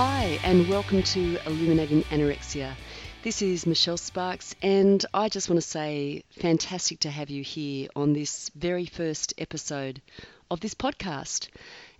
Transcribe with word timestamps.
and 0.00 0.66
welcome 0.66 1.02
to 1.02 1.38
Illuminating 1.44 2.02
Anorexia. 2.04 2.72
This 3.22 3.42
is 3.42 3.66
Michelle 3.66 3.98
Sparkes, 3.98 4.56
and 4.62 5.04
I 5.12 5.28
just 5.28 5.50
want 5.50 5.60
to 5.60 5.68
say 5.68 6.24
fantastic 6.30 7.00
to 7.00 7.10
have 7.10 7.28
you 7.28 7.42
here 7.42 7.90
on 7.94 8.14
this 8.14 8.50
very 8.54 8.86
first 8.86 9.34
episode 9.36 10.00
of 10.50 10.60
this 10.60 10.72
podcast. 10.72 11.48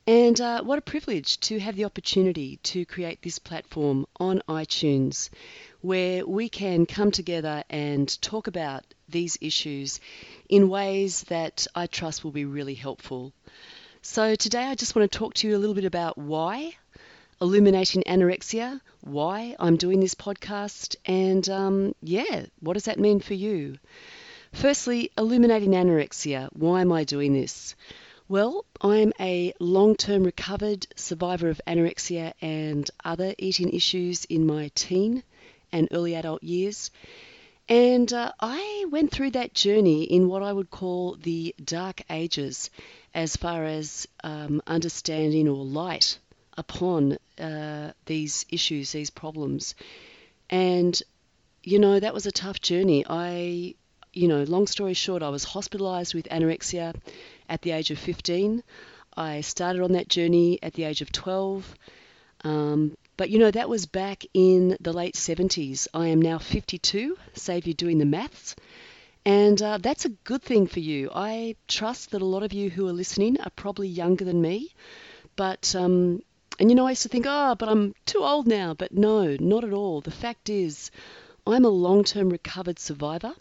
And 0.07 0.41
uh, 0.41 0.63
what 0.63 0.79
a 0.79 0.83
privilege 0.83 1.41
to 1.41 1.61
have 1.61 1.77
the 1.77 1.85
opportunity 1.85 2.57
to 2.63 2.87
create 2.87 3.21
this 3.21 3.39
platform 3.39 4.07
on 4.19 4.41
iTunes 4.49 5.29
where 5.83 6.27
we 6.27 6.49
can 6.49 6.87
come 6.87 7.11
together 7.11 7.65
and 7.69 8.21
talk 8.23 8.47
about 8.47 8.83
these 9.11 9.37
issues 9.43 10.01
in 10.49 10.71
ways 10.71 11.25
that 11.25 11.67
I 11.75 11.87
trust 11.87 12.25
will 12.25 12.33
be 12.33 12.47
really 12.47 12.75
helpful. 12.75 13.35
So, 14.01 14.35
today 14.35 14.65
I 14.65 14.75
just 14.75 14.97
want 14.97 15.13
to 15.13 15.19
talk 15.19 15.35
to 15.35 15.49
you 15.49 15.55
a 15.55 15.59
little 15.59 15.75
bit 15.75 15.85
about 15.85 16.17
why 16.17 16.73
illuminating 17.41 18.03
anorexia, 18.03 18.81
why 19.01 19.57
I'm 19.59 19.77
doing 19.77 20.01
this 20.01 20.15
podcast, 20.15 20.97
and 21.07 21.49
um, 21.49 21.95
yeah, 22.03 22.47
what 22.61 22.75
does 22.75 22.85
that 22.85 22.99
mean 22.99 23.21
for 23.21 23.35
you? 23.35 23.79
Firstly, 24.53 25.11
illuminating 25.17 25.71
anorexia. 25.71 26.49
Why 26.53 26.83
am 26.83 26.93
I 26.93 27.05
doing 27.05 27.33
this? 27.33 27.75
Well, 28.29 28.65
I'm 28.81 29.13
a 29.19 29.55
long 29.59 29.97
term 29.97 30.23
recovered 30.23 30.87
survivor 30.97 31.49
of 31.49 31.61
anorexia 31.67 32.35
and 32.43 32.89
other 33.05 33.35
eating 33.39 33.71
issues 33.71 34.25
in 34.27 34.47
my 34.47 34.71
teen 34.75 35.23
and 35.73 35.89
early 35.93 36.15
adult 36.15 36.43
years. 36.43 36.91
And 37.69 38.13
uh, 38.13 38.33
I 38.39 38.87
went 38.91 39.13
through 39.13 39.31
that 39.31 39.55
journey 39.55 40.05
in 40.05 40.29
what 40.29 40.43
I 40.43 40.53
would 40.53 40.71
call 40.71 41.17
the 41.17 41.55
dark 41.65 42.03
ages 42.11 42.69
as 43.15 43.37
far 43.37 43.65
as 43.65 44.07
um, 44.23 44.61
understanding 44.67 45.49
or 45.49 45.65
light 45.65 46.19
upon 46.57 47.19
uh, 47.39 47.93
these 48.07 48.47
issues, 48.51 48.93
these 48.93 49.11
problems. 49.11 49.75
And, 50.49 51.01
you 51.63 51.79
know, 51.79 51.99
that 51.99 52.15
was 52.15 52.27
a 52.27 52.33
tough 52.33 52.61
journey. 52.61 53.05
I, 53.09 53.75
you 54.13 54.29
know, 54.29 54.43
long 54.43 54.67
story 54.67 54.95
short, 54.95 55.23
I 55.23 55.29
was 55.29 55.45
hospitalized 55.45 56.15
with 56.15 56.29
anorexia 56.29 56.95
at 57.49 57.63
the 57.63 57.71
age 57.73 57.91
of 57.91 57.99
15. 57.99 58.63
I 59.17 59.41
started 59.41 59.83
on 59.83 59.93
that 59.93 60.09
journey 60.09 60.59
at 60.63 60.75
the 60.75 60.85
age 60.85 61.03
of 61.03 61.13
12. 61.13 61.75
Um, 62.43 62.97
but 63.17 63.29
you 63.29 63.39
know, 63.39 63.51
that 63.51 63.69
was 63.69 63.87
back 63.87 64.25
in 64.33 64.77
the 64.81 64.93
late 64.93 65.15
70s. 65.15 65.89
I 65.93 66.09
am 66.09 66.23
now 66.23 66.39
52, 66.39 67.19
save 67.35 67.67
you 67.67 67.75
doing 67.75 67.99
the 67.99 68.07
maths. 68.07 68.57
And 69.27 69.61
uh, 69.61 69.79
that's 69.79 70.07
a 70.07 70.17
good 70.25 70.43
thing 70.43 70.67
for 70.67 70.81
you. 70.81 71.11
I 71.15 71.57
trust 71.69 72.13
that 72.13 72.23
a 72.23 72.25
lot 72.25 72.43
of 72.43 72.55
you 72.55 72.71
who 72.71 72.89
are 72.89 72.93
listening 72.93 73.39
are 73.41 73.51
probably 73.51 73.89
younger 73.89 74.25
than 74.25 74.41
me. 74.41 74.73
But 75.37 75.75
um, 75.77 76.23
and 76.61 76.71
you 76.71 76.75
know, 76.75 76.87
I 76.87 76.91
used 76.91 77.03
to 77.03 77.09
think, 77.09 77.25
oh, 77.27 77.55
but 77.59 77.71
I'm 77.71 77.95
too 78.05 78.19
old 78.19 78.47
now. 78.47 78.75
But 78.75 78.93
no, 78.93 79.35
not 79.41 79.65
at 79.65 79.73
all. 79.73 80.03
The 80.03 80.11
fact 80.11 80.51
is, 80.51 80.91
I'm 81.47 81.65
a 81.65 81.71
long 81.71 82.05
term 82.05 82.29
recovered 82.29 82.79
survivor. 82.79 83.33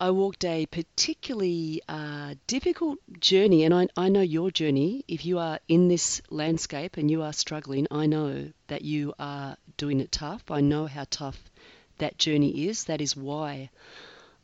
I 0.00 0.10
walked 0.10 0.42
a 0.42 0.64
particularly 0.64 1.82
uh, 1.86 2.34
difficult 2.46 2.98
journey, 3.20 3.64
and 3.64 3.74
I, 3.74 3.88
I 3.94 4.08
know 4.08 4.22
your 4.22 4.50
journey. 4.50 5.04
If 5.06 5.26
you 5.26 5.38
are 5.38 5.60
in 5.68 5.88
this 5.88 6.22
landscape 6.30 6.96
and 6.96 7.10
you 7.10 7.22
are 7.22 7.34
struggling, 7.34 7.86
I 7.90 8.06
know 8.06 8.50
that 8.68 8.82
you 8.82 9.12
are 9.18 9.58
doing 9.76 10.00
it 10.00 10.10
tough. 10.10 10.50
I 10.50 10.62
know 10.62 10.86
how 10.86 11.04
tough 11.10 11.50
that 11.98 12.16
journey 12.16 12.68
is. 12.68 12.84
That 12.84 13.02
is 13.02 13.14
why 13.14 13.68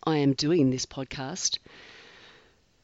I 0.04 0.18
am 0.18 0.34
doing 0.34 0.68
this 0.68 0.84
podcast. 0.84 1.58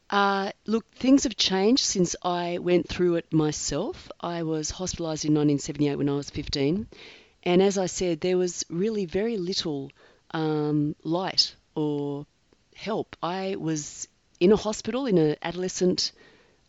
Uh, 0.09 0.51
look, 0.65 0.89
things 0.95 1.23
have 1.23 1.35
changed 1.35 1.83
since 1.83 2.15
I 2.23 2.57
went 2.57 2.89
through 2.89 3.15
it 3.15 3.31
myself. 3.31 4.09
I 4.19 4.41
was 4.41 4.71
hospitalised 4.71 5.25
in 5.25 5.35
1978 5.35 5.97
when 5.97 6.09
I 6.09 6.15
was 6.15 6.31
15, 6.31 6.87
and 7.43 7.61
as 7.61 7.77
I 7.77 7.85
said, 7.85 8.19
there 8.19 8.37
was 8.37 8.65
really 8.69 9.05
very 9.05 9.37
little 9.37 9.91
um, 10.31 10.95
light 11.03 11.55
or 11.75 12.25
help. 12.75 13.15
I 13.21 13.55
was 13.59 14.07
in 14.39 14.51
a 14.51 14.55
hospital 14.55 15.05
in 15.05 15.19
an 15.19 15.35
adolescent 15.43 16.11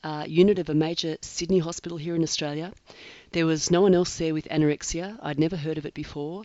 uh, 0.05 0.27
unit 0.29 0.59
of 0.59 0.69
a 0.69 0.75
major 0.75 1.17
Sydney 1.23 1.61
hospital 1.61 1.97
here 1.97 2.15
in 2.15 2.23
Australia. 2.23 2.75
There 3.33 3.47
was 3.47 3.71
no 3.71 3.81
one 3.81 3.95
else 3.95 4.19
there 4.19 4.35
with 4.35 4.49
anorexia. 4.49 5.19
I'd 5.23 5.39
never 5.39 5.57
heard 5.57 5.79
of 5.79 5.87
it 5.87 5.95
before. 5.95 6.45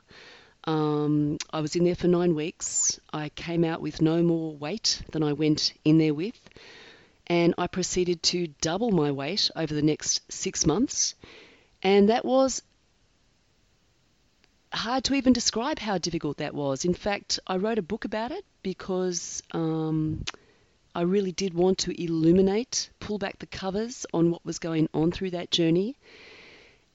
Um, 0.64 1.40
I 1.52 1.60
was 1.60 1.76
in 1.76 1.84
there 1.84 1.96
for 1.96 2.08
nine 2.08 2.36
weeks. 2.36 3.02
I 3.12 3.30
came 3.30 3.66
out 3.66 3.82
with 3.82 4.02
no 4.02 4.24
more 4.24 4.56
weight 4.56 5.02
than 5.12 5.24
I 5.24 5.34
went 5.34 5.74
in 5.84 5.98
there 5.98 6.14
with 6.14 6.40
and 7.28 7.56
I 7.58 7.68
proceeded 7.68 8.22
to 8.24 8.47
double 8.62 8.91
my 8.91 9.12
weight 9.12 9.50
over 9.56 9.74
the 9.74 9.81
next 9.81 10.22
six 10.31 10.66
months. 10.66 11.16
And 11.81 12.09
that 12.09 12.25
was 12.25 12.62
hard 14.72 15.03
to 15.06 15.13
even 15.13 15.34
describe 15.34 15.80
how 15.80 15.97
difficult 15.97 16.38
that 16.38 16.53
was. 16.53 16.85
In 16.85 16.94
fact, 16.94 17.40
I 17.47 17.58
wrote 17.58 17.80
a 17.80 17.84
book 17.84 18.06
about 18.06 18.31
it 18.31 18.46
because 18.62 19.41
um, 19.52 20.24
I 20.94 21.02
really 21.02 21.31
did 21.31 21.53
want 21.53 21.80
to 21.80 22.03
illuminate, 22.03 22.90
pull 23.00 23.18
back 23.18 23.40
the 23.40 23.46
covers 23.46 24.06
on 24.14 24.31
what 24.31 24.46
was 24.46 24.59
going 24.59 24.90
on 24.94 25.12
through 25.12 25.31
that 25.31 25.52
journey. 25.52 25.96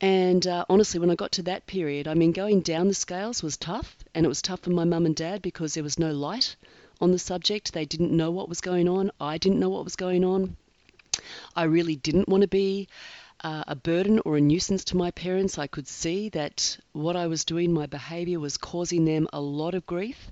And 0.01 0.47
uh, 0.47 0.65
honestly, 0.71 1.01
when 1.01 1.11
I 1.11 1.15
got 1.15 1.33
to 1.33 1.43
that 1.43 1.67
period, 1.67 2.09
I 2.09 2.15
mean, 2.15 2.33
going 2.33 2.61
down 2.61 2.89
the 2.89 2.95
scales 2.95 3.43
was 3.43 3.59
tough, 3.59 3.97
and 4.15 4.25
it 4.25 4.29
was 4.29 4.41
tough 4.41 4.61
for 4.61 4.71
my 4.71 4.85
mum 4.85 5.05
and 5.05 5.15
dad 5.15 5.43
because 5.43 5.75
there 5.75 5.83
was 5.83 5.99
no 5.99 6.13
light 6.13 6.57
on 7.01 7.13
the 7.13 7.19
subject. 7.19 7.73
They 7.73 7.85
didn't 7.85 8.17
know 8.17 8.31
what 8.31 8.49
was 8.49 8.61
going 8.61 8.89
on. 8.89 9.11
I 9.21 9.39
didn't 9.39 9.61
know 9.61 9.71
what 9.71 9.85
was 9.85 9.97
going 9.97 10.25
on. 10.25 10.57
I 11.57 11.65
really 11.65 11.97
didn't 11.97 12.29
want 12.29 12.43
to 12.43 12.49
be 12.49 12.89
uh, 13.43 13.65
a 13.67 13.75
burden 13.75 14.21
or 14.25 14.37
a 14.37 14.41
nuisance 14.41 14.85
to 14.85 14.97
my 14.97 15.11
parents. 15.11 15.59
I 15.59 15.67
could 15.67 15.89
see 15.89 16.29
that 16.31 16.79
what 16.93 17.17
I 17.17 17.27
was 17.27 17.45
doing, 17.45 17.73
my 17.73 17.87
behavior, 17.87 18.39
was 18.39 18.57
causing 18.57 19.05
them 19.05 19.29
a 19.33 19.41
lot 19.41 19.75
of 19.75 19.87
grief. 19.87 20.31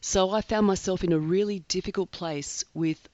So 0.00 0.30
I 0.30 0.40
found 0.40 0.66
myself 0.66 1.04
in 1.04 1.12
a 1.12 1.18
really 1.18 1.60
difficult 1.60 2.10
place 2.10 2.64
with, 2.74 3.08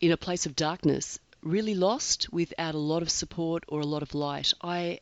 in 0.00 0.12
a 0.12 0.16
place 0.16 0.46
of 0.46 0.56
darkness, 0.56 1.18
really 1.42 1.74
lost 1.74 2.32
without 2.32 2.74
a 2.74 2.78
lot 2.78 3.02
of 3.02 3.10
support 3.10 3.64
or 3.68 3.80
a 3.80 3.86
lot 3.86 4.02
of 4.02 4.14
light. 4.14 4.52
I 4.62 5.00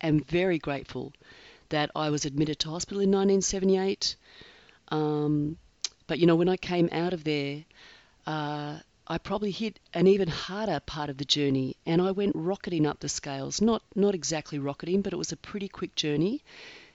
am 0.00 0.20
very 0.20 0.58
grateful 0.58 1.12
that 1.70 1.90
I 1.94 2.10
was 2.10 2.24
admitted 2.24 2.58
to 2.60 2.70
hospital 2.70 3.00
in 3.00 3.10
1978. 3.10 4.16
Um, 4.88 5.56
but 6.06 6.18
you 6.18 6.26
know, 6.26 6.36
when 6.36 6.48
I 6.48 6.56
came 6.56 6.88
out 6.92 7.12
of 7.12 7.24
there, 7.24 7.64
uh, 8.26 8.78
I 9.06 9.18
probably 9.18 9.50
hit 9.50 9.78
an 9.92 10.06
even 10.06 10.28
harder 10.28 10.80
part 10.80 11.10
of 11.10 11.18
the 11.18 11.24
journey, 11.24 11.76
and 11.84 12.00
I 12.00 12.10
went 12.10 12.34
rocketing 12.34 12.86
up 12.86 13.00
the 13.00 13.08
scales. 13.08 13.60
Not 13.60 13.82
not 13.94 14.14
exactly 14.14 14.58
rocketing, 14.58 15.02
but 15.02 15.12
it 15.12 15.16
was 15.18 15.32
a 15.32 15.36
pretty 15.36 15.68
quick 15.68 15.94
journey. 15.94 16.42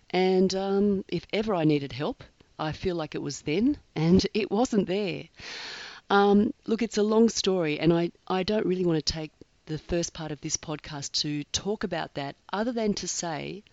And 0.10 0.54
um, 0.56 1.06
if 1.08 1.28
ever 1.32 1.54
I 1.54 1.66
needed 1.66 1.92
help, 1.92 2.24
I 2.58 2.72
feel 2.72 2.96
like 2.96 3.16
it 3.16 3.22
was 3.22 3.42
then, 3.42 3.78
and 3.96 4.26
it 4.34 4.50
wasn't 4.52 4.88
there. 4.88 5.26
Um, 6.10 6.54
look, 6.66 6.82
it's 6.82 6.98
a 6.98 7.04
long 7.04 7.30
story, 7.30 7.80
and 7.80 7.94
I, 7.94 8.12
I 8.28 8.44
don't 8.44 8.66
really 8.66 8.86
want 8.86 8.98
to 9.06 9.14
take 9.14 9.32
the 9.68 9.78
first 9.78 10.14
part 10.14 10.32
of 10.32 10.42
this 10.42 10.58
podcast 10.58 11.12
to 11.22 11.44
talk 11.46 11.84
about 11.84 12.16
that, 12.16 12.36
other 12.52 12.72
than 12.72 12.96
to 12.96 13.08
say 13.08 13.64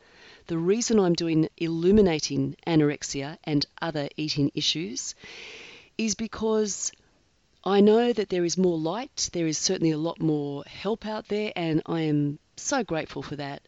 the 0.47 0.59
reason 0.59 0.99
I'm 0.99 1.15
doing 1.15 1.49
illuminating 1.57 2.57
anorexia 2.67 3.39
and 3.45 3.67
other 3.81 4.09
eating 4.17 4.51
issues 4.55 5.15
is 5.99 6.15
because 6.15 6.93
I 7.65 7.81
know 7.81 8.13
that 8.13 8.29
there 8.29 8.45
is 8.45 8.57
more 8.57 8.79
light, 8.79 9.31
there 9.33 9.49
is 9.49 9.59
certainly 9.59 9.91
a 9.91 9.99
lot 9.99 10.21
more 10.21 10.63
help 10.65 11.05
out 11.05 11.27
there, 11.29 11.53
and 11.57 11.83
I 11.87 12.03
am 12.03 12.39
so 12.57 12.85
grateful 12.85 13.23
for 13.23 13.37
that. 13.37 13.63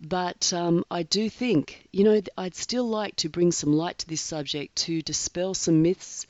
But 0.00 0.52
um, 0.52 0.84
I 0.90 1.02
do 1.02 1.28
think, 1.28 1.88
you 1.92 2.04
know, 2.04 2.22
I'd 2.38 2.54
still 2.54 2.88
like 2.88 3.16
to 3.16 3.28
bring 3.28 3.52
some 3.52 3.72
light 3.72 3.98
to 3.98 4.06
this 4.06 4.20
subject 4.20 4.76
to 4.76 5.02
dispel 5.02 5.54
some 5.54 5.82
myths, 5.82 6.26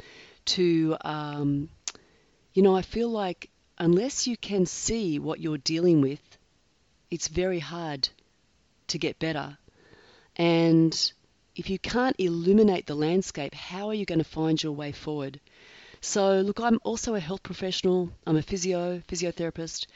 to, 0.46 0.96
um, 1.02 1.68
you 2.54 2.62
know, 2.62 2.74
I 2.74 2.82
feel 2.82 3.10
like 3.10 3.50
unless 3.78 4.26
you 4.26 4.36
can 4.36 4.66
see 4.66 5.18
what 5.18 5.38
you're 5.40 5.58
dealing 5.58 6.00
with, 6.00 6.38
it's 7.10 7.28
very 7.28 7.60
hard 7.60 8.08
to 8.88 8.98
get 8.98 9.18
better. 9.18 9.58
And 10.38 11.12
if 11.56 11.68
you 11.68 11.78
can't 11.78 12.16
illuminate 12.18 12.86
the 12.86 12.94
landscape, 12.94 13.54
how 13.54 13.88
are 13.88 13.94
you 13.94 14.04
going 14.04 14.20
to 14.20 14.24
find 14.24 14.62
your 14.62 14.72
way 14.72 14.92
forward? 14.92 15.40
So, 16.00 16.40
look, 16.40 16.60
I'm 16.60 16.78
also 16.84 17.16
a 17.16 17.20
health 17.20 17.42
professional. 17.42 18.12
I'm 18.24 18.36
a 18.36 18.42
physio, 18.42 19.00
physiotherapist, 19.08 19.86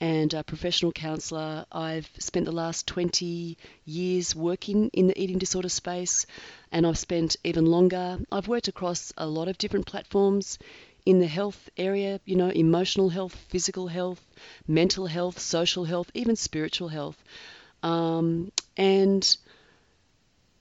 and 0.00 0.32
a 0.32 0.44
professional 0.44 0.92
counsellor. 0.92 1.66
I've 1.72 2.08
spent 2.18 2.46
the 2.46 2.52
last 2.52 2.86
20 2.86 3.58
years 3.84 4.36
working 4.36 4.90
in 4.92 5.08
the 5.08 5.20
eating 5.20 5.38
disorder 5.38 5.68
space, 5.68 6.26
and 6.70 6.86
I've 6.86 6.98
spent 6.98 7.36
even 7.42 7.66
longer. 7.66 8.20
I've 8.30 8.46
worked 8.46 8.68
across 8.68 9.12
a 9.18 9.26
lot 9.26 9.48
of 9.48 9.58
different 9.58 9.86
platforms 9.86 10.60
in 11.04 11.18
the 11.18 11.26
health 11.26 11.68
area, 11.76 12.20
you 12.24 12.36
know, 12.36 12.50
emotional 12.50 13.08
health, 13.08 13.34
physical 13.48 13.88
health, 13.88 14.20
mental 14.68 15.06
health, 15.06 15.40
social 15.40 15.84
health, 15.84 16.10
even 16.14 16.36
spiritual 16.36 16.88
health. 16.88 17.16
Um, 17.82 18.52
and 18.76 19.36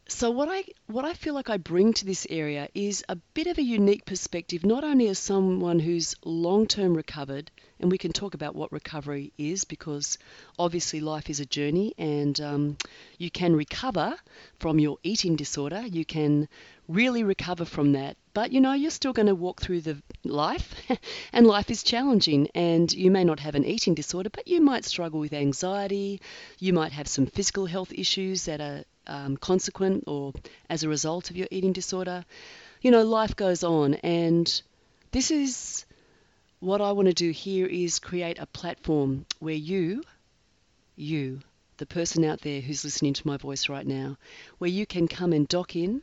so 0.09 0.31
what 0.31 0.47
I 0.49 0.63
what 0.87 1.03
I 1.03 1.13
feel 1.13 1.33
like 1.33 1.49
I 1.49 1.57
bring 1.57 1.91
to 1.93 2.05
this 2.05 2.25
area 2.29 2.69
is 2.73 3.03
a 3.09 3.17
bit 3.33 3.47
of 3.47 3.57
a 3.57 3.63
unique 3.63 4.05
perspective, 4.05 4.65
not 4.65 4.83
only 4.83 5.09
as 5.09 5.19
someone 5.19 5.79
who's 5.79 6.15
long-term 6.23 6.95
recovered, 6.95 7.51
and 7.79 7.91
we 7.91 7.97
can 7.97 8.13
talk 8.13 8.33
about 8.33 8.55
what 8.55 8.71
recovery 8.71 9.33
is 9.37 9.65
because 9.65 10.17
obviously 10.57 11.01
life 11.01 11.29
is 11.29 11.41
a 11.41 11.45
journey, 11.45 11.93
and 11.97 12.39
um, 12.39 12.77
you 13.17 13.29
can 13.29 13.55
recover 13.55 14.15
from 14.59 14.79
your 14.79 14.97
eating 15.03 15.35
disorder. 15.35 15.81
You 15.85 16.05
can 16.05 16.47
really 16.87 17.23
recover 17.23 17.65
from 17.65 17.91
that, 17.91 18.15
but 18.33 18.53
you 18.53 18.61
know 18.61 18.73
you're 18.73 18.91
still 18.91 19.13
going 19.13 19.27
to 19.27 19.35
walk 19.35 19.61
through 19.61 19.81
the 19.81 20.01
life, 20.23 20.73
and 21.33 21.45
life 21.45 21.69
is 21.69 21.83
challenging, 21.83 22.47
and 22.55 22.91
you 22.93 23.11
may 23.11 23.25
not 23.25 23.41
have 23.41 23.55
an 23.55 23.65
eating 23.65 23.93
disorder, 23.93 24.29
but 24.29 24.47
you 24.47 24.61
might 24.61 24.85
struggle 24.85 25.19
with 25.19 25.33
anxiety. 25.33 26.21
You 26.59 26.71
might 26.71 26.93
have 26.93 27.09
some 27.09 27.25
physical 27.25 27.65
health 27.65 27.91
issues 27.91 28.45
that 28.45 28.61
are 28.61 28.85
um, 29.07 29.37
consequent 29.37 30.03
or 30.07 30.33
as 30.69 30.83
a 30.83 30.89
result 30.89 31.29
of 31.29 31.35
your 31.35 31.47
eating 31.51 31.73
disorder. 31.73 32.25
You 32.81 32.91
know, 32.91 33.03
life 33.03 33.35
goes 33.35 33.63
on, 33.63 33.95
and 33.95 34.61
this 35.11 35.31
is 35.31 35.85
what 36.59 36.81
I 36.81 36.91
want 36.91 37.07
to 37.07 37.13
do 37.13 37.31
here 37.31 37.67
is 37.67 37.99
create 37.99 38.39
a 38.39 38.45
platform 38.45 39.25
where 39.39 39.55
you, 39.55 40.03
you, 40.95 41.39
the 41.77 41.85
person 41.85 42.25
out 42.25 42.41
there 42.41 42.61
who's 42.61 42.83
listening 42.83 43.13
to 43.13 43.27
my 43.27 43.37
voice 43.37 43.69
right 43.69 43.85
now, 43.85 44.17
where 44.57 44.69
you 44.69 44.85
can 44.85 45.07
come 45.07 45.33
and 45.33 45.47
dock 45.47 45.75
in 45.75 46.01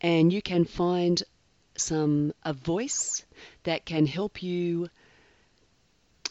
and 0.00 0.32
you 0.32 0.42
can 0.42 0.64
find 0.64 1.22
some 1.76 2.32
a 2.44 2.52
voice 2.52 3.24
that 3.64 3.84
can 3.84 4.06
help 4.06 4.42
you 4.42 4.88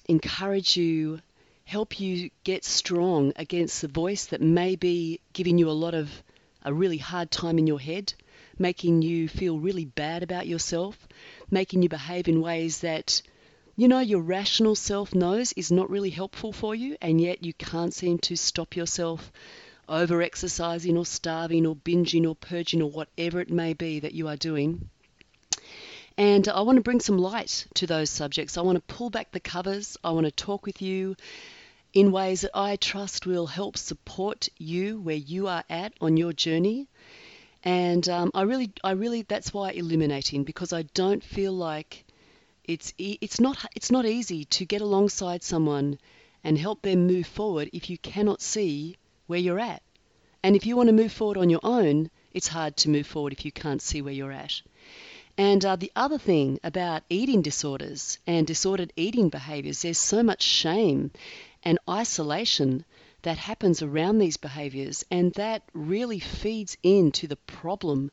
encourage 0.07 0.77
you 0.77 1.19
help 1.65 1.99
you 1.99 2.29
get 2.43 2.63
strong 2.65 3.33
against 3.35 3.81
the 3.81 3.87
voice 3.87 4.25
that 4.27 4.41
may 4.41 4.75
be 4.75 5.19
giving 5.33 5.57
you 5.57 5.69
a 5.69 5.71
lot 5.71 5.93
of 5.93 6.23
a 6.63 6.73
really 6.73 6.97
hard 6.97 7.31
time 7.31 7.57
in 7.57 7.67
your 7.67 7.79
head, 7.79 8.13
making 8.59 9.01
you 9.01 9.27
feel 9.27 9.59
really 9.59 9.85
bad 9.85 10.23
about 10.23 10.47
yourself, 10.47 11.07
making 11.49 11.81
you 11.81 11.89
behave 11.89 12.27
in 12.27 12.41
ways 12.41 12.79
that 12.81 13.21
you 13.75 13.87
know 13.87 13.99
your 13.99 14.21
rational 14.21 14.75
self 14.75 15.15
knows 15.15 15.53
is 15.53 15.71
not 15.71 15.89
really 15.89 16.09
helpful 16.09 16.51
for 16.51 16.75
you, 16.75 16.95
and 17.01 17.19
yet 17.19 17.43
you 17.43 17.53
can't 17.53 17.93
seem 17.93 18.17
to 18.19 18.35
stop 18.35 18.75
yourself 18.75 19.31
over 19.89 20.21
exercising 20.21 20.97
or 20.97 21.05
starving 21.05 21.65
or 21.65 21.75
binging 21.75 22.27
or 22.27 22.35
purging 22.35 22.81
or 22.81 22.89
whatever 22.91 23.39
it 23.41 23.49
may 23.49 23.73
be 23.73 23.99
that 23.99 24.13
you 24.13 24.27
are 24.27 24.37
doing. 24.37 24.89
And 26.21 26.47
I 26.47 26.61
want 26.61 26.75
to 26.75 26.83
bring 26.83 26.99
some 26.99 27.17
light 27.17 27.65
to 27.73 27.87
those 27.87 28.11
subjects. 28.11 28.55
I 28.55 28.61
want 28.61 28.75
to 28.75 28.93
pull 28.93 29.09
back 29.09 29.31
the 29.31 29.39
covers. 29.39 29.97
I 30.03 30.11
want 30.11 30.27
to 30.27 30.31
talk 30.31 30.67
with 30.67 30.79
you 30.79 31.15
in 31.93 32.11
ways 32.11 32.41
that 32.41 32.55
I 32.55 32.75
trust 32.75 33.25
will 33.25 33.47
help 33.47 33.75
support 33.75 34.47
you 34.59 34.99
where 34.99 35.15
you 35.15 35.47
are 35.47 35.63
at 35.67 35.93
on 35.99 36.17
your 36.17 36.31
journey. 36.31 36.87
And 37.63 38.07
um, 38.07 38.29
I 38.35 38.43
really, 38.43 38.71
I 38.83 38.91
really, 38.91 39.23
that's 39.23 39.51
why 39.51 39.71
illuminating 39.71 40.43
because 40.43 40.73
I 40.73 40.83
don't 40.93 41.23
feel 41.23 41.53
like 41.53 42.05
it's 42.65 42.93
it's 42.99 43.39
not 43.39 43.57
it's 43.75 43.89
not 43.89 44.05
easy 44.05 44.45
to 44.45 44.63
get 44.63 44.81
alongside 44.81 45.41
someone 45.41 45.97
and 46.43 46.55
help 46.55 46.83
them 46.83 47.07
move 47.07 47.25
forward 47.25 47.71
if 47.73 47.89
you 47.89 47.97
cannot 47.97 48.43
see 48.43 48.95
where 49.25 49.39
you're 49.39 49.59
at. 49.59 49.81
And 50.43 50.55
if 50.55 50.67
you 50.67 50.77
want 50.77 50.89
to 50.89 50.93
move 50.93 51.13
forward 51.13 51.37
on 51.37 51.49
your 51.49 51.61
own, 51.63 52.11
it's 52.31 52.47
hard 52.47 52.77
to 52.77 52.89
move 52.89 53.07
forward 53.07 53.33
if 53.33 53.43
you 53.43 53.51
can't 53.51 53.81
see 53.81 54.03
where 54.03 54.13
you're 54.13 54.31
at. 54.31 54.61
And 55.37 55.63
uh, 55.63 55.75
the 55.75 55.91
other 55.95 56.17
thing 56.17 56.59
about 56.63 57.03
eating 57.09 57.41
disorders 57.41 58.19
and 58.27 58.45
disordered 58.45 58.93
eating 58.95 59.29
behaviors, 59.29 59.81
there's 59.81 59.97
so 59.97 60.23
much 60.23 60.41
shame 60.41 61.11
and 61.63 61.79
isolation 61.89 62.85
that 63.21 63.37
happens 63.37 63.81
around 63.81 64.17
these 64.17 64.37
behaviors, 64.37 65.05
and 65.11 65.33
that 65.33 65.63
really 65.73 66.19
feeds 66.19 66.75
into 66.83 67.27
the 67.27 67.35
problem 67.35 68.11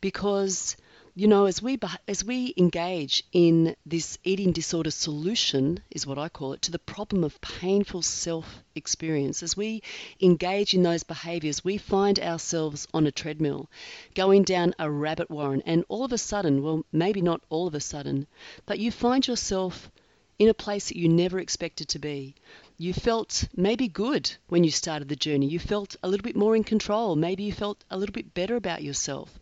because 0.00 0.76
you 1.16 1.28
know 1.28 1.44
as 1.44 1.62
we 1.62 1.78
as 2.08 2.24
we 2.24 2.52
engage 2.56 3.22
in 3.30 3.76
this 3.86 4.18
eating 4.24 4.50
disorder 4.50 4.90
solution 4.90 5.78
is 5.88 6.04
what 6.04 6.18
I 6.18 6.28
call 6.28 6.54
it 6.54 6.62
to 6.62 6.72
the 6.72 6.78
problem 6.80 7.22
of 7.22 7.40
painful 7.40 8.02
self 8.02 8.64
experience 8.74 9.40
as 9.40 9.56
we 9.56 9.80
engage 10.20 10.74
in 10.74 10.82
those 10.82 11.04
behaviors 11.04 11.62
we 11.62 11.78
find 11.78 12.18
ourselves 12.18 12.88
on 12.92 13.06
a 13.06 13.12
treadmill 13.12 13.70
going 14.16 14.42
down 14.42 14.74
a 14.76 14.90
rabbit 14.90 15.30
warren 15.30 15.62
and 15.64 15.84
all 15.88 16.04
of 16.04 16.12
a 16.12 16.18
sudden 16.18 16.64
well 16.64 16.84
maybe 16.90 17.22
not 17.22 17.42
all 17.48 17.68
of 17.68 17.76
a 17.76 17.80
sudden 17.80 18.26
but 18.66 18.80
you 18.80 18.90
find 18.90 19.28
yourself 19.28 19.92
in 20.40 20.48
a 20.48 20.54
place 20.54 20.88
that 20.88 20.98
you 20.98 21.08
never 21.08 21.38
expected 21.38 21.86
to 21.90 22.00
be 22.00 22.34
you 22.76 22.92
felt 22.92 23.44
maybe 23.54 23.86
good 23.86 24.32
when 24.48 24.64
you 24.64 24.70
started 24.72 25.08
the 25.08 25.14
journey. 25.14 25.46
You 25.46 25.60
felt 25.60 25.94
a 26.02 26.08
little 26.08 26.24
bit 26.24 26.34
more 26.34 26.56
in 26.56 26.64
control. 26.64 27.14
Maybe 27.14 27.44
you 27.44 27.52
felt 27.52 27.84
a 27.88 27.96
little 27.96 28.12
bit 28.12 28.34
better 28.34 28.56
about 28.56 28.82
yourself. 28.82 29.38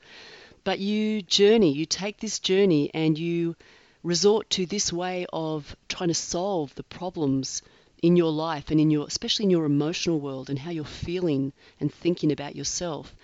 But 0.65 0.79
you 0.79 1.23
journey, 1.23 1.73
you 1.73 1.87
take 1.87 2.19
this 2.19 2.39
journey 2.39 2.91
and 2.95 3.19
you 3.19 3.57
resort 4.03 4.51
to 4.51 4.67
this 4.67 4.93
way 4.93 5.27
of 5.33 5.77
trying 5.89 6.09
to 6.09 6.15
solve 6.15 6.75
the 6.75 6.83
problems 6.83 7.63
in 8.03 8.17
your 8.17 8.33
life 8.33 8.71
and 8.71 8.81
in 8.81 8.91
your 8.91 9.07
especially 9.07 9.45
in 9.45 9.51
your 9.51 9.65
emotional 9.65 10.21
world 10.21 10.51
and 10.51 10.59
how 10.59 10.71
you're 10.71 10.85
feeling 10.85 11.53
and 11.81 11.93
thinking 11.93 12.33
about 12.33 12.57
yourself. 12.57 13.15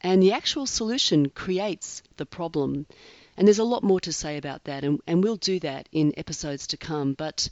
And 0.00 0.22
the 0.22 0.32
actual 0.32 0.66
solution 0.66 1.30
creates 1.30 2.02
the 2.16 2.26
problem. 2.26 2.86
And 3.36 3.46
there's 3.46 3.58
a 3.58 3.64
lot 3.64 3.82
more 3.82 4.00
to 4.00 4.12
say 4.12 4.36
about 4.36 4.64
that, 4.64 4.84
and, 4.84 5.00
and 5.06 5.22
we'll 5.22 5.36
do 5.36 5.60
that 5.60 5.88
in 5.92 6.12
episodes 6.16 6.66
to 6.68 6.76
come. 6.76 7.14
But 7.14 7.48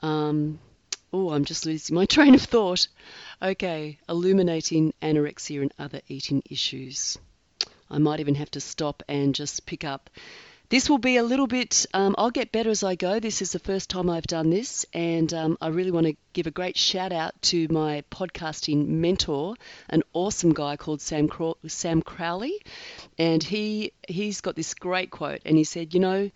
um, 0.00 0.58
Oh, 1.16 1.30
I'm 1.30 1.44
just 1.44 1.64
losing 1.64 1.94
my 1.94 2.06
train 2.14 2.34
of 2.34 2.42
thought. 2.42 2.88
Okay, 3.40 3.98
illuminating 4.08 4.94
anorexia 5.00 5.62
and 5.62 5.72
other 5.78 6.00
eating 6.08 6.42
issues. 6.50 7.16
I 7.90 7.98
might 7.98 8.20
even 8.20 8.34
have 8.36 8.50
to 8.52 8.60
stop 8.60 9.02
and 9.08 9.34
just 9.34 9.66
pick 9.66 9.84
up. 9.84 10.10
This 10.70 10.88
will 10.88 10.98
be 10.98 11.18
a 11.18 11.22
little 11.22 11.46
bit, 11.46 11.84
um, 11.92 12.14
I'll 12.16 12.30
get 12.30 12.50
better 12.50 12.70
as 12.70 12.82
I 12.82 12.94
go. 12.94 13.20
This 13.20 13.42
is 13.42 13.52
the 13.52 13.58
first 13.58 13.90
time 13.90 14.08
I've 14.08 14.26
done 14.26 14.48
this, 14.48 14.86
and 14.94 15.32
um, 15.32 15.58
I 15.60 15.68
really 15.68 15.90
want 15.90 16.06
to 16.06 16.16
give 16.32 16.46
a 16.46 16.50
great 16.50 16.76
shout 16.76 17.12
out 17.12 17.40
to 17.42 17.68
my 17.68 18.02
podcasting 18.10 18.88
mentor, 18.88 19.56
an 19.90 20.02
awesome 20.14 20.54
guy 20.54 20.76
called 20.76 21.02
Sam, 21.02 21.28
Sam 21.66 22.00
Crowley. 22.00 22.60
And 23.18 23.42
he, 23.42 23.92
he's 24.08 24.40
got 24.40 24.56
this 24.56 24.72
great 24.74 25.10
quote, 25.10 25.42
and 25.44 25.58
he 25.58 25.64
said, 25.64 25.92
You 25.92 26.00
know, 26.00 26.30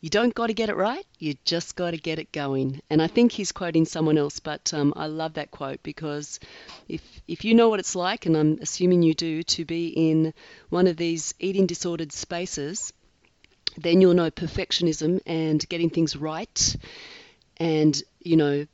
you 0.00 0.08
don't 0.08 0.34
got 0.34 0.46
to 0.46 0.54
get 0.54 0.70
it 0.70 0.76
right, 0.76 1.06
you 1.18 1.34
just 1.44 1.76
got 1.76 1.90
to 1.90 1.98
get 1.98 2.18
it 2.18 2.32
going. 2.32 2.80
And 2.88 3.02
I 3.02 3.06
think 3.06 3.32
he's 3.32 3.52
quoting 3.52 3.84
someone 3.84 4.16
else, 4.16 4.40
but 4.40 4.72
um, 4.72 4.94
I 4.96 5.06
love 5.06 5.34
that 5.34 5.50
quote 5.50 5.82
because 5.82 6.40
if 6.88 7.02
if 7.28 7.44
you 7.44 7.54
know 7.54 7.68
what 7.68 7.80
it's 7.80 7.94
like, 7.94 8.24
and 8.24 8.36
I'm 8.36 8.58
assuming 8.62 9.02
you 9.02 9.12
do, 9.12 9.42
to 9.42 9.64
be 9.64 9.88
in 9.88 10.32
one 10.70 10.86
of 10.86 10.96
these 10.96 11.34
eating 11.38 11.66
disordered 11.66 12.12
spaces, 12.12 12.94
then 13.76 14.00
you'll 14.00 14.14
know 14.14 14.30
perfectionism 14.30 15.20
and 15.26 15.68
getting 15.68 15.90
things 15.90 16.16
right, 16.16 16.76
and 17.58 18.02
you 18.20 18.36
know 18.36 18.66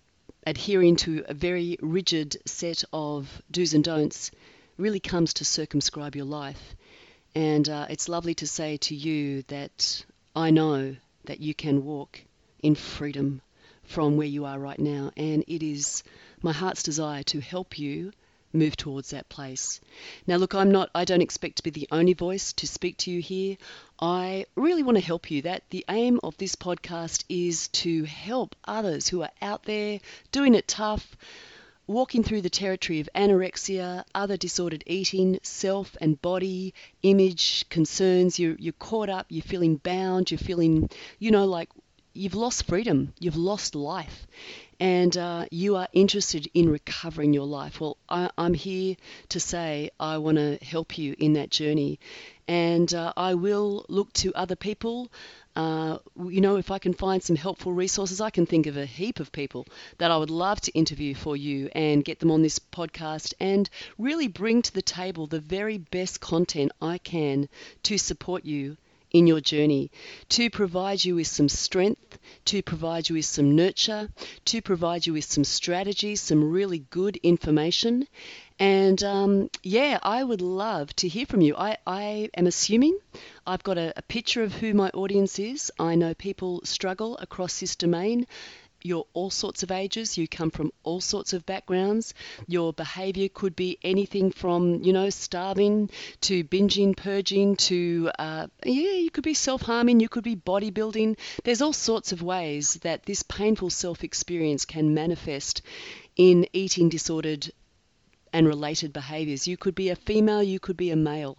adhering 0.47 0.95
to 0.95 1.25
a 1.29 1.35
very 1.35 1.77
rigid 1.83 2.37
set 2.47 2.85
of 2.93 3.43
do's 3.51 3.75
and 3.75 3.83
don'ts 3.83 4.31
really 4.79 5.01
comes 5.01 5.35
to 5.35 5.45
circumscribe 5.45 6.15
your 6.15 6.25
life. 6.25 6.77
And 7.35 7.69
uh, 7.69 7.87
it's 7.91 8.09
lovely 8.09 8.35
to 8.37 8.47
say 8.47 8.77
to 8.79 8.95
you 8.95 9.43
that 9.49 10.05
I 10.37 10.51
know 10.51 10.97
that 11.27 11.41
you 11.41 11.55
can 11.55 11.85
walk 11.85 12.23
in 12.63 12.75
freedom 12.75 13.41
from 13.85 14.17
where 14.17 14.27
you 14.27 14.45
are 14.45 14.59
right 14.59 14.79
now. 14.79 15.13
And 15.17 15.45
it 15.47 15.63
is 15.63 16.03
my 16.43 16.53
heart's 16.53 16.83
desire 16.83 17.23
to 17.25 17.41
help 17.41 17.79
you 17.79 18.13
move 18.53 18.77
towards 18.77 19.11
that 19.11 19.29
place. 19.29 19.81
Now, 20.27 20.37
look, 20.37 20.55
I'm 20.55 20.71
not, 20.71 20.91
I 20.95 21.05
don't 21.05 21.21
expect 21.21 21.57
to 21.57 21.63
be 21.63 21.71
the 21.71 21.89
only 21.93 22.15
voice 22.15 22.53
to 22.55 22.67
speak 22.67 22.97
to 22.99 23.11
you 23.11 23.21
here. 23.21 23.57
I 24.01 24.47
really 24.55 24.83
want 24.83 24.99
to 24.99 25.05
help 25.05 25.31
you. 25.31 25.43
That 25.43 25.63
the 25.71 25.85
aim 25.89 26.21
of 26.23 26.37
this 26.39 26.57
podcast 26.57 27.25
is 27.29 27.69
to 27.69 28.05
help 28.05 28.57
others 28.65 29.09
who 29.09 29.23
are 29.23 29.31
out 29.43 29.65
there 29.65 30.01
doing 30.33 30.55
it 30.55 30.67
tough, 30.67 31.17
walking 31.87 32.23
through 32.23 32.43
the 32.43 32.51
territory 32.51 33.01
of 33.01 33.09
anorexia, 33.15 34.05
other 34.15 34.37
disordered 34.37 34.85
eating, 34.87 35.39
self 35.43 35.97
and 36.01 36.21
body 36.21 36.75
image 37.03 37.69
concerns. 37.69 38.39
You're, 38.39 38.57
you're 38.59 38.73
caught 38.73 39.09
up, 39.09 39.27
you're 39.29 39.43
feeling 39.43 39.77
bound, 39.77 40.31
you're 40.31 40.39
feeling, 40.39 40.91
you 41.19 41.31
know, 41.31 41.45
like 41.45 41.71
you've 42.17 42.35
lost 42.35 42.67
freedom, 42.67 43.13
you've 43.19 43.37
lost 43.37 43.75
life, 43.75 44.27
and 44.81 45.17
uh, 45.17 45.47
you 45.51 45.77
are 45.77 45.89
interested 45.93 46.49
in 46.55 46.69
recovering 46.69 47.33
your 47.33 47.47
life. 47.47 47.81
Well, 47.81 47.97
I, 48.09 48.31
am 48.39 48.55
here 48.55 48.97
to 49.31 49.41
say 49.41 49.91
I 49.99 50.19
want 50.19 50.39
to 50.39 50.59
help 50.63 50.99
you 50.99 51.15
in 51.19 51.35
that 51.35 51.51
journey. 51.51 51.99
And 52.49 52.93
uh, 52.95 53.13
I 53.17 53.35
will 53.35 53.87
look 53.89 54.13
to 54.15 54.33
other 54.35 54.57
people 54.57 55.11
uh, 55.57 55.97
you 56.29 56.43
know, 56.43 56.57
if 56.57 56.71
I 56.71 56.79
can 56.79 56.93
find 56.93 57.23
some 57.23 57.35
helpful 57.35 57.73
resources, 57.73 58.21
I 58.21 58.29
can 58.29 58.45
think 58.45 58.67
of 58.67 58.77
a 58.77 58.85
heap 58.85 59.21
of 59.21 59.33
people 59.33 59.67
that 59.97 60.11
I 60.11 60.19
would 60.19 60.29
love 60.29 60.61
to 60.61 60.73
interview 60.73 61.15
for 61.15 61.35
you 61.35 61.71
and 61.75 62.05
get 62.05 62.21
them 62.21 62.31
on 62.31 62.43
this 62.43 62.59
podcast 62.59 63.33
and 63.41 63.69
really 63.97 64.29
bring 64.29 64.61
to 64.61 64.75
the 64.75 64.83
table 64.83 65.27
the 65.27 65.41
very 65.41 65.79
best 65.79 66.21
content 66.21 66.73
I 66.83 66.99
can 66.99 67.49
to 67.85 67.97
support 67.97 68.45
you 68.45 68.77
in 69.17 69.27
your 69.27 69.41
journey, 69.41 69.91
to 70.29 70.51
provide 70.51 71.05
you 71.05 71.15
with 71.15 71.27
some 71.27 71.49
strength, 71.49 72.19
to 72.45 72.63
provide 72.63 73.09
you 73.09 73.17
with 73.17 73.25
some 73.25 73.57
nurture, 73.57 74.09
to 74.45 74.61
provide 74.61 75.07
you 75.07 75.13
with 75.15 75.25
some 75.25 75.45
strategies, 75.45 76.21
some 76.21 76.51
really 76.51 76.81
good 76.91 77.17
information. 77.23 78.07
And 78.59 79.03
um, 79.03 79.51
yeah, 79.63 79.99
I 80.03 80.23
would 80.23 80.41
love 80.41 80.95
to 80.97 81.09
hear 81.09 81.27
from 81.27 81.41
you. 81.41 81.55
I, 81.57 81.77
I 81.87 82.31
am 82.35 82.47
assuming 82.47 82.99
I've 83.47 83.63
got 83.63 83.79
a, 83.79 83.93
a 83.97 84.03
picture 84.03 84.43
of 84.43 84.53
who 84.55 84.75
my 84.75 84.91
audience 84.91 85.39
is. 85.39 85.71
I 85.79 85.95
know 85.95 86.15
people 86.15 86.61
struggle 86.65 87.17
across 87.19 87.61
this 87.61 87.77
domain 87.77 88.27
you're 88.83 89.07
all 89.15 89.31
sorts 89.31 89.63
of 89.63 89.71
ages, 89.71 90.17
you 90.17 90.29
come 90.29 90.51
from 90.51 90.73
all 90.83 91.01
sorts 91.01 91.33
of 91.33 91.47
backgrounds. 91.47 92.15
Your 92.47 92.73
behavior 92.73 93.29
could 93.29 93.57
be 93.57 93.79
anything 93.83 94.31
from, 94.31 94.83
you 94.83 94.93
know, 94.93 95.11
starving 95.11 95.91
to 96.23 96.45
binging, 96.45 96.97
purging 96.97 97.57
to, 97.57 98.11
uh, 98.19 98.47
yeah, 98.65 98.93
you 98.93 99.11
could 99.11 99.25
be 99.25 99.35
self 99.35 99.63
harming, 99.63 100.01
you 100.01 100.09
could 100.09 100.25
be 100.25 100.37
bodybuilding. 100.37 101.19
There's 101.45 101.63
all 101.63 101.73
sorts 101.73 102.13
of 102.13 102.23
ways 102.23 102.75
that 102.83 103.05
this 103.05 103.23
painful 103.23 103.71
self 103.71 104.05
experience 104.05 104.65
can 104.65 104.95
manifest 104.95 105.63
in 106.17 106.47
eating 106.53 106.89
disordered 106.89 107.51
and 108.33 108.47
related 108.47 108.93
behaviors. 108.93 109.49
You 109.49 109.57
could 109.57 109.75
be 109.75 109.89
a 109.89 109.97
female, 109.97 110.43
you 110.43 110.61
could 110.61 110.77
be 110.77 110.91
a 110.91 110.97
male. 110.97 111.39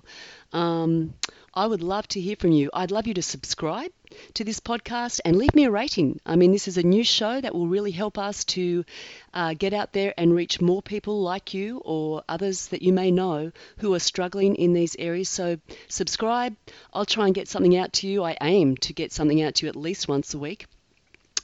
Um, 0.52 1.14
I 1.58 1.66
would 1.66 1.82
love 1.82 2.08
to 2.10 2.22
hear 2.22 2.36
from 2.36 2.52
you. 2.52 2.70
I'd 2.72 2.92
love 2.92 3.08
you 3.08 3.16
to 3.16 3.24
subscribe 3.24 3.92
to 4.36 4.44
this 4.44 4.60
podcast 4.60 5.22
and 5.26 5.36
leave 5.36 5.56
me 5.56 5.64
a 5.64 5.72
rating. 5.72 6.22
I 6.24 6.36
mean, 6.36 6.52
this 6.52 6.68
is 6.68 6.78
a 6.78 6.84
new 6.84 7.04
show 7.04 7.42
that 7.42 7.56
will 7.56 7.68
really 7.68 7.90
help 7.90 8.20
us 8.20 8.44
to 8.54 8.86
uh, 9.34 9.56
get 9.56 9.74
out 9.74 9.92
there 9.92 10.14
and 10.20 10.36
reach 10.36 10.62
more 10.62 10.84
people 10.84 11.24
like 11.24 11.56
you 11.56 11.82
or 11.84 12.24
others 12.30 12.68
that 12.68 12.84
you 12.84 12.94
may 12.94 13.10
know 13.10 13.52
who 13.80 13.96
are 13.96 14.00
struggling 14.00 14.54
in 14.58 14.74
these 14.74 14.96
areas. 15.00 15.30
So, 15.30 15.58
subscribe. 15.88 16.56
I'll 16.94 17.08
try 17.08 17.26
and 17.26 17.34
get 17.34 17.48
something 17.48 17.76
out 17.76 17.92
to 17.94 18.08
you. 18.08 18.24
I 18.24 18.38
aim 18.40 18.78
to 18.78 18.94
get 18.94 19.12
something 19.12 19.42
out 19.42 19.56
to 19.56 19.66
you 19.66 19.70
at 19.72 19.76
least 19.76 20.08
once 20.08 20.36
a 20.36 20.38
week. 20.38 20.68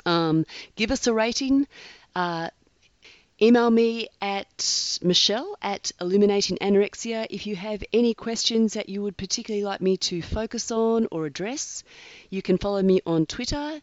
Um, 0.05 0.45
give 0.75 0.91
us 0.91 1.07
a 1.07 1.13
rating. 1.13 1.65
Uh, 2.15 2.49
Email 3.43 3.69
me 3.69 4.07
at 4.21 4.99
Michelle 5.01 5.57
at 5.61 5.91
Illuminating 5.99 6.57
Anorexia 6.61 7.27
if 7.29 7.45
you 7.45 7.57
have 7.57 7.83
any 7.91 8.13
questions 8.13 8.75
that 8.75 8.87
you 8.87 9.01
would 9.01 9.17
particularly 9.17 9.65
like 9.65 9.81
me 9.81 9.97
to 9.97 10.21
focus 10.21 10.71
on 10.71 11.09
or 11.11 11.25
address. 11.25 11.83
You 12.29 12.41
can 12.41 12.57
follow 12.57 12.81
me 12.81 13.01
on 13.05 13.25
Twitter 13.25 13.81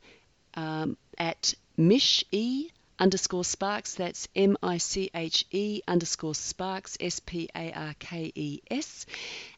um, 0.54 0.96
at 1.18 1.52
Mish 1.76 2.24
E 2.32 2.70
underscore 2.98 3.44
Sparkes. 3.44 3.96
That's 3.96 4.28
M 4.34 4.56
I 4.62 4.78
C 4.78 5.10
H 5.14 5.44
E 5.50 5.82
underscore 5.86 6.34
Sparkes, 6.34 6.96
S 6.98 7.20
P 7.20 7.50
A 7.54 7.70
R 7.70 7.94
K 7.98 8.32
E 8.34 8.62
S. 8.70 9.04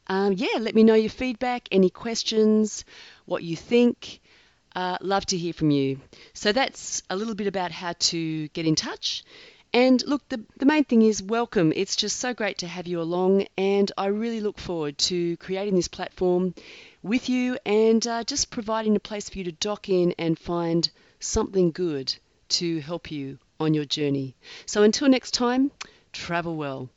Um, 0.09 0.33
yeah, 0.33 0.59
let 0.59 0.75
me 0.75 0.83
know 0.83 0.95
your 0.95 1.11
feedback, 1.11 1.69
any 1.71 1.91
questions, 1.91 2.85
what 3.25 3.45
you 3.45 3.55
think. 3.55 4.19
Uh, 4.75 4.99
love 5.01 5.27
to 5.27 5.37
hear 5.37 5.53
from 5.53 5.71
you. 5.71 6.01
So 6.35 6.51
that's 6.51 7.05
a 7.09 7.15
little 7.15 7.37
bit 7.37 7.47
about 7.47 7.71
how 7.71 7.93
to 8.11 8.49
get 8.49 8.67
in 8.67 8.75
touch. 8.75 9.23
And 9.75 10.03
look, 10.07 10.29
the, 10.29 10.45
the 10.59 10.67
main 10.67 10.85
thing 10.85 11.01
is 11.01 11.23
welcome. 11.23 11.73
It's 11.75 11.97
just 11.97 12.19
so 12.19 12.35
great 12.35 12.59
to 12.59 12.67
have 12.67 12.87
you 12.87 13.01
along, 13.01 13.47
and 13.57 13.91
I 13.97 14.07
really 14.07 14.41
look 14.41 14.59
forward 14.59 14.99
to 14.99 15.37
creating 15.39 15.77
this 15.77 15.89
platform 15.89 16.55
with 17.03 17.31
you 17.31 17.57
and 17.65 18.07
uh, 18.07 18.23
just 18.25 18.51
providing 18.51 18.97
a 18.97 19.01
place 19.01 19.31
for 19.31 19.39
you 19.39 19.45
to 19.45 19.53
dock 19.53 19.89
in 19.89 20.15
and 20.19 20.39
find 20.39 20.91
something 21.21 21.71
good 21.71 22.15
to 22.51 22.81
help 22.81 23.11
you 23.11 23.39
on 23.59 23.73
your 23.73 23.87
journey. 23.87 24.35
So 24.67 24.83
until 24.83 25.09
next 25.09 25.33
time, 25.33 25.71
travel 26.13 26.57
well. 26.57 26.91